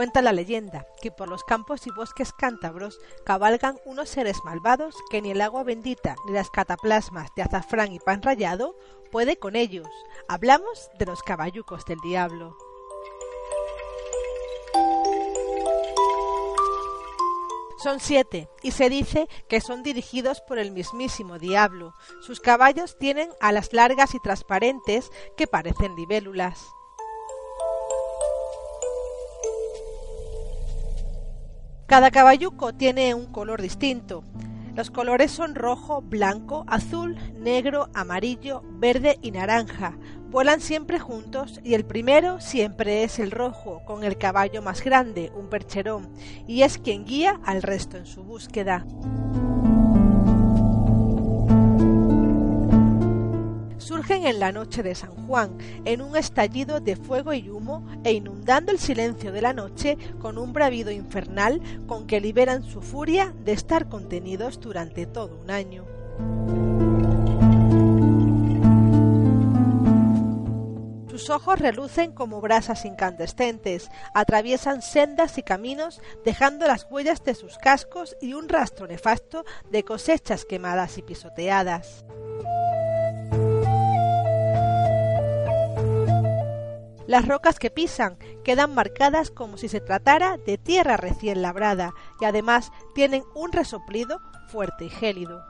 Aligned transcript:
Cuenta 0.00 0.22
la 0.22 0.32
leyenda 0.32 0.86
que 1.02 1.10
por 1.10 1.28
los 1.28 1.44
campos 1.44 1.86
y 1.86 1.90
bosques 1.90 2.32
cántabros 2.32 2.98
cabalgan 3.22 3.76
unos 3.84 4.08
seres 4.08 4.38
malvados 4.44 4.96
que 5.10 5.20
ni 5.20 5.32
el 5.32 5.42
agua 5.42 5.62
bendita 5.62 6.16
ni 6.24 6.32
las 6.32 6.48
cataplasmas 6.48 7.28
de 7.36 7.42
azafrán 7.42 7.92
y 7.92 7.98
pan 7.98 8.22
rallado 8.22 8.78
puede 9.12 9.36
con 9.36 9.56
ellos. 9.56 9.86
Hablamos 10.26 10.88
de 10.98 11.04
los 11.04 11.22
caballucos 11.22 11.84
del 11.84 11.98
diablo. 11.98 12.56
Son 17.84 18.00
siete 18.00 18.48
y 18.62 18.70
se 18.70 18.88
dice 18.88 19.28
que 19.50 19.60
son 19.60 19.82
dirigidos 19.82 20.40
por 20.40 20.58
el 20.58 20.70
mismísimo 20.70 21.38
diablo. 21.38 21.92
Sus 22.22 22.40
caballos 22.40 22.96
tienen 22.98 23.28
alas 23.38 23.74
largas 23.74 24.14
y 24.14 24.20
transparentes 24.20 25.10
que 25.36 25.46
parecen 25.46 25.94
libélulas. 25.94 26.72
Cada 31.90 32.12
caballuco 32.12 32.72
tiene 32.72 33.14
un 33.14 33.26
color 33.26 33.60
distinto. 33.60 34.22
Los 34.76 34.92
colores 34.92 35.32
son 35.32 35.56
rojo, 35.56 36.02
blanco, 36.02 36.64
azul, 36.68 37.16
negro, 37.36 37.88
amarillo, 37.94 38.62
verde 38.74 39.18
y 39.22 39.32
naranja. 39.32 39.96
Vuelan 40.30 40.60
siempre 40.60 41.00
juntos 41.00 41.58
y 41.64 41.74
el 41.74 41.84
primero 41.84 42.40
siempre 42.40 43.02
es 43.02 43.18
el 43.18 43.32
rojo, 43.32 43.82
con 43.86 44.04
el 44.04 44.18
caballo 44.18 44.62
más 44.62 44.84
grande, 44.84 45.32
un 45.34 45.48
percherón, 45.48 46.08
y 46.46 46.62
es 46.62 46.78
quien 46.78 47.04
guía 47.04 47.40
al 47.44 47.60
resto 47.60 47.96
en 47.96 48.06
su 48.06 48.22
búsqueda. 48.22 48.86
Surgen 53.90 54.24
en 54.24 54.38
la 54.38 54.52
noche 54.52 54.84
de 54.84 54.94
San 54.94 55.10
Juan, 55.26 55.58
en 55.84 56.00
un 56.00 56.16
estallido 56.16 56.78
de 56.78 56.94
fuego 56.94 57.32
y 57.32 57.50
humo 57.50 57.84
e 58.04 58.12
inundando 58.12 58.70
el 58.70 58.78
silencio 58.78 59.32
de 59.32 59.42
la 59.42 59.52
noche 59.52 59.98
con 60.20 60.38
un 60.38 60.52
bravido 60.52 60.92
infernal 60.92 61.60
con 61.88 62.06
que 62.06 62.20
liberan 62.20 62.62
su 62.62 62.82
furia 62.82 63.34
de 63.44 63.50
estar 63.50 63.88
contenidos 63.88 64.60
durante 64.60 65.06
todo 65.06 65.40
un 65.42 65.50
año. 65.50 65.84
Sus 71.10 71.28
ojos 71.28 71.58
relucen 71.58 72.12
como 72.12 72.40
brasas 72.40 72.84
incandescentes, 72.84 73.90
atraviesan 74.14 74.82
sendas 74.82 75.36
y 75.36 75.42
caminos, 75.42 76.00
dejando 76.24 76.68
las 76.68 76.86
huellas 76.88 77.24
de 77.24 77.34
sus 77.34 77.58
cascos 77.58 78.16
y 78.20 78.34
un 78.34 78.48
rastro 78.48 78.86
nefasto 78.86 79.44
de 79.68 79.82
cosechas 79.82 80.44
quemadas 80.44 80.96
y 80.96 81.02
pisoteadas. 81.02 82.04
Las 87.10 87.26
rocas 87.26 87.58
que 87.58 87.70
pisan 87.70 88.18
quedan 88.44 88.72
marcadas 88.72 89.32
como 89.32 89.56
si 89.56 89.68
se 89.68 89.80
tratara 89.80 90.36
de 90.36 90.58
tierra 90.58 90.96
recién 90.96 91.42
labrada 91.42 91.92
y 92.20 92.24
además 92.24 92.70
tienen 92.94 93.24
un 93.34 93.50
resoplido 93.50 94.20
fuerte 94.46 94.84
y 94.84 94.90
gélido. 94.90 95.42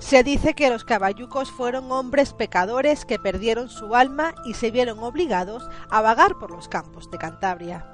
Se 0.00 0.24
dice 0.24 0.54
que 0.54 0.68
los 0.68 0.82
caballucos 0.82 1.52
fueron 1.52 1.92
hombres 1.92 2.32
pecadores 2.32 3.04
que 3.04 3.20
perdieron 3.20 3.68
su 3.68 3.94
alma 3.94 4.34
y 4.44 4.54
se 4.54 4.72
vieron 4.72 4.98
obligados 4.98 5.70
a 5.90 6.00
vagar 6.00 6.40
por 6.40 6.50
los 6.50 6.66
campos 6.66 7.08
de 7.12 7.18
Cantabria. 7.18 7.91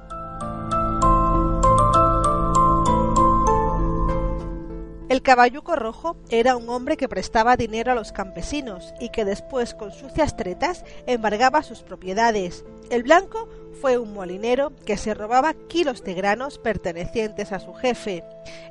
El 5.08 5.22
caballuco 5.22 5.74
rojo 5.74 6.16
era 6.28 6.54
un 6.54 6.68
hombre 6.68 6.98
que 6.98 7.08
prestaba 7.08 7.56
dinero 7.56 7.92
a 7.92 7.94
los 7.94 8.12
campesinos 8.12 8.92
y 9.00 9.08
que 9.08 9.24
después 9.24 9.72
con 9.72 9.90
sucias 9.90 10.36
tretas 10.36 10.84
embargaba 11.06 11.62
sus 11.62 11.82
propiedades. 11.82 12.66
El 12.90 13.04
blanco 13.04 13.48
fue 13.80 13.96
un 13.96 14.12
molinero 14.12 14.72
que 14.84 14.98
se 14.98 15.14
robaba 15.14 15.54
kilos 15.54 16.04
de 16.04 16.12
granos 16.12 16.58
pertenecientes 16.58 17.52
a 17.52 17.58
su 17.58 17.72
jefe. 17.72 18.22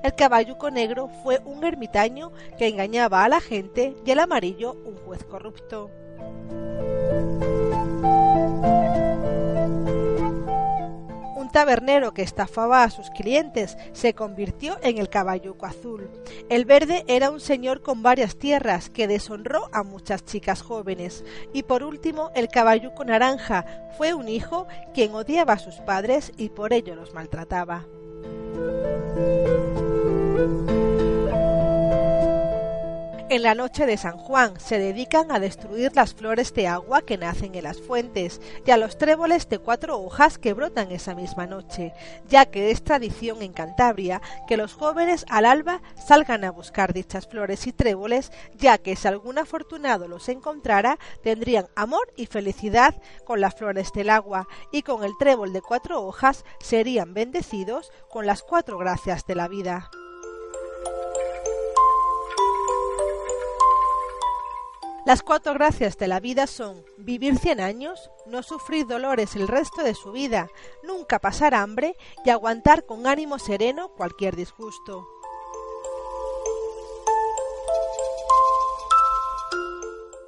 El 0.04 0.14
caballuco 0.14 0.70
negro 0.70 1.10
fue 1.24 1.42
un 1.44 1.64
ermitaño 1.64 2.32
que 2.60 2.68
engañaba 2.68 3.24
a 3.24 3.30
la 3.30 3.42
gente 3.42 3.96
y 4.06 4.12
el 4.12 4.20
amarillo 4.20 4.74
un 4.86 4.96
juez 4.96 5.24
corrupto. 5.24 5.90
Tabernero 11.58 12.14
que 12.14 12.22
estafaba 12.22 12.84
a 12.84 12.92
sus 12.92 13.10
clientes 13.10 13.80
se 13.92 14.14
convirtió 14.14 14.78
en 14.84 15.00
el 15.00 15.10
caballuco 15.10 15.66
azul. 15.66 16.08
El 16.50 16.66
verde 16.66 17.04
era 17.08 17.32
un 17.32 17.40
señor 17.40 17.82
con 17.82 18.04
varias 18.04 18.38
tierras 18.38 18.92
que 18.92 19.08
deshonró 19.08 19.68
a 19.74 19.82
muchas 19.82 20.24
chicas 20.24 20.62
jóvenes. 20.62 21.26
Y 21.54 21.64
por 21.64 21.82
último, 21.82 22.30
el 22.36 22.48
caballuco 22.48 23.06
naranja 23.06 23.66
fue 23.98 24.14
un 24.14 24.30
hijo 24.30 24.68
quien 24.94 25.16
odiaba 25.16 25.54
a 25.54 25.58
sus 25.58 25.78
padres 25.78 26.32
y 26.38 26.50
por 26.50 26.74
ello 26.74 26.96
los 26.96 27.16
maltrataba. 27.16 27.88
En 33.38 33.44
la 33.44 33.54
noche 33.54 33.86
de 33.86 33.98
San 33.98 34.18
Juan 34.18 34.60
se 34.60 34.80
dedican 34.80 35.32
a 35.32 35.40
destruir 35.40 35.96
las 35.96 36.16
flores 36.16 36.56
de 36.56 36.68
agua 36.68 37.04
que 37.04 37.20
nacen 37.20 37.54
en 37.54 37.66
las 37.66 37.80
fuentes 37.80 38.42
y 38.66 38.72
a 38.72 38.78
los 38.78 38.98
tréboles 38.98 39.48
de 39.48 39.60
cuatro 39.60 40.00
hojas 40.00 40.40
que 40.40 40.54
brotan 40.54 40.92
esa 40.92 41.14
misma 41.14 41.46
noche, 41.46 41.94
ya 42.28 42.48
que 42.48 42.72
es 42.72 42.84
tradición 42.84 43.44
en 43.44 43.54
Cantabria 43.54 44.24
que 44.48 44.58
los 44.58 44.74
jóvenes 44.74 45.24
al 45.30 45.46
alba 45.46 45.84
salgan 46.08 46.46
a 46.46 46.52
buscar 46.52 46.94
dichas 46.94 47.28
flores 47.28 47.68
y 47.68 47.74
tréboles, 47.74 48.32
ya 48.56 48.80
que 48.80 48.96
si 48.96 49.08
algún 49.08 49.38
afortunado 49.38 50.08
los 50.08 50.30
encontrara 50.30 50.98
tendrían 51.22 51.68
amor 51.76 52.12
y 52.16 52.26
felicidad 52.26 52.96
con 53.24 53.40
las 53.40 53.54
flores 53.54 53.92
del 53.94 54.10
agua 54.10 54.48
y 54.72 54.82
con 54.82 55.04
el 55.04 55.16
trébol 55.20 55.54
de 55.54 55.62
cuatro 55.62 56.02
hojas 56.02 56.44
serían 56.60 57.14
bendecidos 57.14 57.92
con 58.10 58.26
las 58.26 58.42
cuatro 58.42 58.80
gracias 58.80 59.28
de 59.28 59.36
la 59.36 59.48
vida. 59.48 59.92
Las 65.08 65.24
cuatro 65.24 65.54
gracias 65.54 65.98
de 65.98 66.10
la 66.10 66.20
vida 66.20 66.48
son 66.48 66.84
vivir 66.98 67.40
cien 67.40 67.62
años, 67.62 68.12
no 68.26 68.44
sufrir 68.44 68.86
dolores 68.86 69.38
el 69.38 69.48
resto 69.48 69.82
de 69.82 69.96
su 69.96 70.12
vida, 70.12 70.50
nunca 70.84 71.20
pasar 71.20 71.56
hambre 71.56 71.96
y 72.26 72.30
aguantar 72.30 72.86
con 72.86 73.08
ánimo 73.08 73.40
sereno 73.40 73.88
cualquier 73.96 74.36
disgusto. 74.36 75.08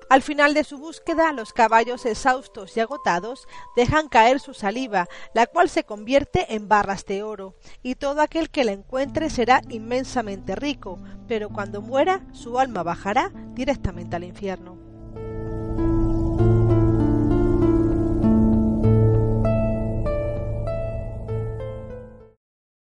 Al 0.10 0.24
final 0.24 0.56
de 0.56 0.64
su 0.64 0.80
búsqueda, 0.80 1.32
los 1.34 1.54
caballos 1.54 2.04
exhaustos 2.08 2.76
y 2.76 2.80
agotados 2.80 3.48
dejan 3.76 4.10
caer 4.10 4.40
su 4.40 4.56
saliva, 4.56 5.08
la 5.36 5.46
cual 5.46 5.70
se 5.70 5.84
convierte 5.84 6.56
en 6.56 6.68
barras 6.68 7.06
de 7.06 7.22
oro, 7.22 7.54
y 7.84 7.94
todo 7.94 8.22
aquel 8.22 8.50
que 8.50 8.64
la 8.64 8.72
encuentre 8.72 9.30
será 9.30 9.62
inmensamente 9.70 10.56
rico, 10.56 10.98
pero 11.28 11.50
cuando 11.50 11.84
muera 11.84 12.26
su 12.32 12.58
alma 12.58 12.82
bajará 12.82 13.32
directamente 13.54 14.16
al 14.16 14.24
infierno. 14.24 14.80